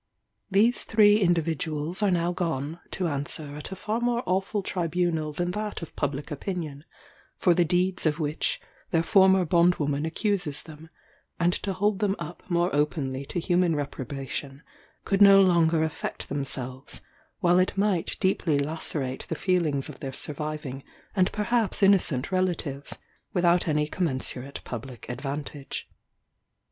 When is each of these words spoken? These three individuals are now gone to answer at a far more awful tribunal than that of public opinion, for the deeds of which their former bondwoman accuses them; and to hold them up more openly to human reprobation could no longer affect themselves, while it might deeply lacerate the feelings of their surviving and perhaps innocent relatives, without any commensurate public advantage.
These 0.49 0.83
three 0.85 1.17
individuals 1.19 2.01
are 2.01 2.09
now 2.09 2.31
gone 2.31 2.79
to 2.89 3.07
answer 3.07 3.55
at 3.55 3.71
a 3.71 3.75
far 3.75 3.99
more 4.01 4.23
awful 4.25 4.63
tribunal 4.63 5.31
than 5.31 5.51
that 5.51 5.83
of 5.83 5.95
public 5.95 6.31
opinion, 6.31 6.85
for 7.37 7.53
the 7.53 7.63
deeds 7.65 8.07
of 8.07 8.19
which 8.19 8.59
their 8.89 9.03
former 9.03 9.45
bondwoman 9.45 10.07
accuses 10.07 10.63
them; 10.63 10.89
and 11.39 11.53
to 11.53 11.73
hold 11.73 11.99
them 11.99 12.15
up 12.17 12.41
more 12.49 12.73
openly 12.75 13.27
to 13.27 13.39
human 13.39 13.75
reprobation 13.75 14.63
could 15.05 15.21
no 15.21 15.39
longer 15.39 15.83
affect 15.83 16.29
themselves, 16.29 17.01
while 17.39 17.59
it 17.59 17.77
might 17.77 18.17
deeply 18.19 18.57
lacerate 18.57 19.27
the 19.27 19.35
feelings 19.35 19.87
of 19.87 19.99
their 19.99 20.13
surviving 20.13 20.83
and 21.15 21.31
perhaps 21.31 21.83
innocent 21.83 22.31
relatives, 22.31 22.97
without 23.33 23.67
any 23.67 23.85
commensurate 23.87 24.61
public 24.63 25.07
advantage. 25.09 25.87